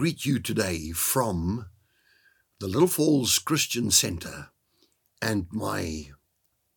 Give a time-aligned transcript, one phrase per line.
[0.00, 1.66] greet you today from
[2.58, 4.48] the Little Falls Christian Center
[5.20, 6.06] and my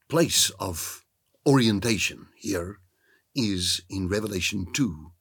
[0.09, 1.05] place of
[1.47, 2.79] orientation here
[3.33, 5.13] is in Revelation 2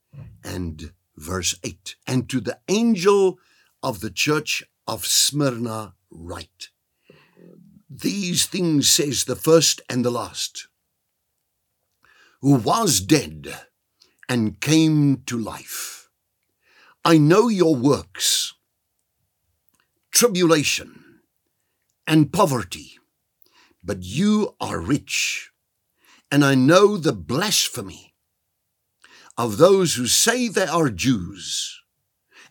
[0.43, 1.95] and verse 8.
[2.05, 3.39] And to the angel
[3.85, 6.71] of the church of Smyrna write.
[7.89, 10.67] These things says the first and the last,
[12.41, 13.61] who was dead
[14.29, 16.02] and came to life.
[17.05, 18.55] I know your works,
[20.13, 21.21] tribulation
[22.07, 22.93] and poverty,
[23.83, 25.51] but you are rich.
[26.31, 28.15] And I know the blasphemy
[29.37, 31.81] of those who say they are Jews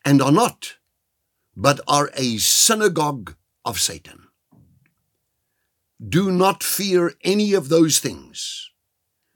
[0.03, 0.75] and are not,
[1.55, 4.27] but are a synagogue of Satan.
[6.05, 8.69] Do not fear any of those things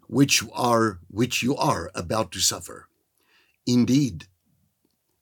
[0.07, 2.89] which are which you are about to suffer.
[3.65, 4.27] Indeed,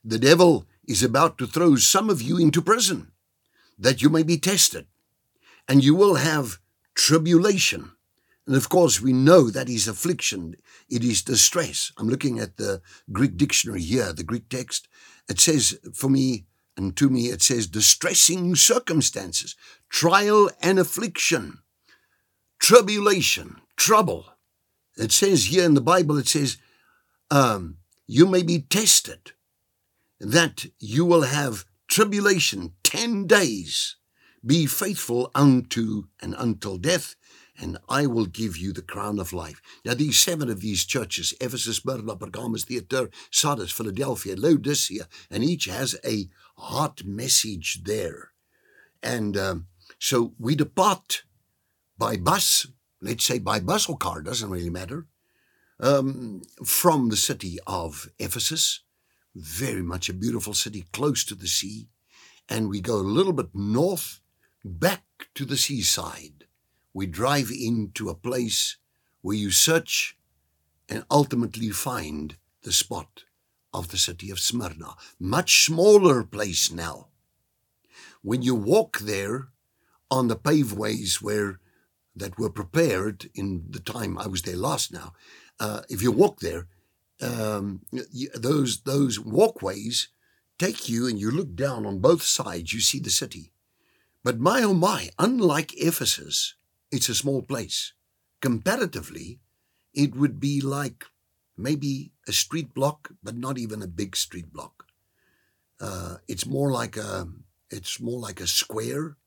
[0.04, 3.12] the devil is about to throw some of you into prison
[3.78, 4.88] that you may be tested,
[5.68, 6.60] and you will have
[6.94, 7.92] tribulation.
[8.46, 10.56] And of course, we know that is affliction,
[10.90, 11.92] it is distress.
[11.98, 14.88] I'm looking at the Greek dictionary here, the Greek text.
[15.30, 16.46] It says for me,
[16.76, 19.56] and to me, it says distressing circumstances,
[19.90, 21.60] trial and affliction,
[22.60, 24.26] tribulation, trouble.
[24.98, 26.58] It says here in the Bible, it says,
[27.32, 29.33] um, you may be tested,
[30.24, 33.98] that you will have tribulation 10 days.
[34.46, 37.16] Be faithful unto and until death,
[37.58, 39.62] and I will give you the crown of life.
[39.86, 45.66] Now, these seven of these churches Ephesus, Smyrna, Pergamos, Thyatira, Sardis, Philadelphia, Laodicea, and each
[45.66, 48.32] has a hot message there.
[49.02, 49.68] And um,
[50.00, 51.24] so we depart
[51.98, 52.68] by bus,
[53.02, 55.08] let's say by bus or car, doesn't really matter,
[55.80, 58.82] um, from the city of Ephesus.
[59.36, 61.88] Very much a beautiful city close to the sea.
[62.48, 64.20] And we go a little bit north
[64.64, 65.04] back
[65.36, 66.46] to the seaside.
[66.94, 68.78] We drive into a place
[69.22, 70.18] where you search
[70.88, 73.24] and ultimately find the spot
[73.74, 74.96] of the city of Smyrna.
[75.20, 77.08] Much smaller place now.
[78.22, 79.48] When you walk there
[80.12, 81.60] on the paveways where
[82.16, 85.14] that were prepared in the time I was there last now,
[85.60, 86.68] uh, if you walk there,
[87.22, 87.82] um,
[88.36, 90.10] those those walkways
[90.58, 93.54] take you and you look down on both sides, you see the city.
[94.24, 96.56] But my oh my, unlike Ephesus,
[96.92, 97.94] it's a small place.
[98.42, 99.40] Comparatively,
[99.94, 101.06] it would be like
[101.58, 104.86] maybe a street block, but not even a big street block.
[105.80, 107.28] Uh, it's more like a
[107.70, 109.18] it's more like a square,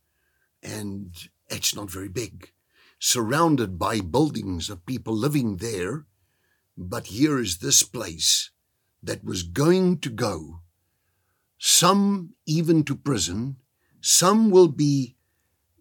[0.62, 2.52] and it's not very big,
[2.98, 6.06] surrounded by buildings of people living there.
[6.76, 8.50] But here is this place
[9.02, 10.60] that was going to go,
[11.58, 13.56] some even to prison,
[14.00, 15.16] some will be,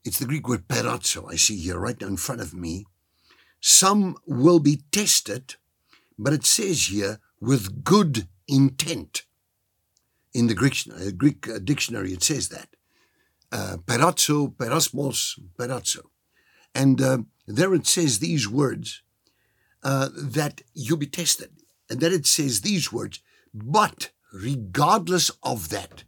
[0.03, 2.85] it's the Greek word perazzo, I see here right in front of me.
[3.59, 5.55] Some will be tested
[6.17, 9.23] but it says here with good intent.
[10.33, 12.69] In the Greek, uh, Greek uh, dictionary, it says that.
[13.51, 16.01] Uh, perazzo, perasmos, perazzo.
[16.73, 19.01] And uh, there it says these words
[19.85, 21.51] uh, that you be tested.
[21.89, 23.21] And then it says these words,
[23.53, 26.03] but regardless of that,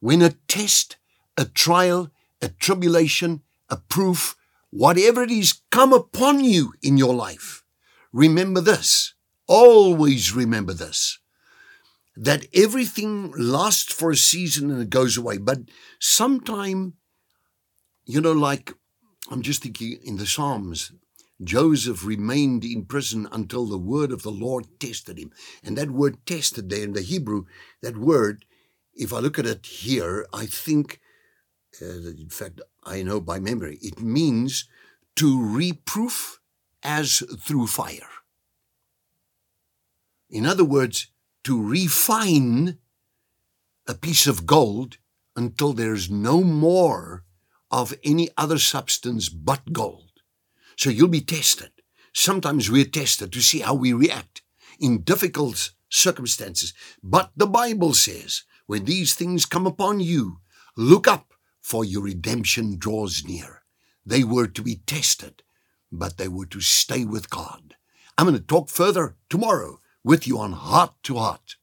[0.00, 0.96] when a test,
[1.36, 2.10] a trial,
[2.40, 4.36] a tribulation, a proof,
[4.70, 7.64] whatever it is come upon you in your life,
[8.12, 9.12] remember this
[9.46, 11.18] Always remember this
[12.16, 15.36] that everything lasts for a season and it goes away.
[15.36, 15.58] But
[16.00, 16.94] sometime,
[18.06, 18.72] you know, like
[19.30, 20.92] I'm just thinking in the Psalms,
[21.42, 25.32] Joseph remained in prison until the word of the Lord tested him.
[25.62, 27.44] And that word tested there in the Hebrew,
[27.82, 28.44] that word,
[28.94, 31.00] if I look at it here, I think,
[31.82, 34.64] uh, in fact, I know by memory, it means
[35.16, 36.40] to reproof
[36.82, 38.08] as through fire.
[40.30, 41.08] In other words,
[41.44, 42.78] to refine
[43.86, 44.96] a piece of gold
[45.36, 47.24] until there's no more
[47.70, 50.05] of any other substance but gold.
[50.76, 51.70] So you'll be tested.
[52.12, 54.42] Sometimes we're tested to see how we react
[54.78, 56.74] in difficult circumstances.
[57.02, 60.38] But the Bible says, when these things come upon you,
[60.76, 61.32] look up,
[61.62, 63.62] for your redemption draws near.
[64.04, 65.42] They were to be tested,
[65.90, 67.74] but they were to stay with God.
[68.16, 71.56] I'm going to talk further tomorrow with you on Heart to Heart.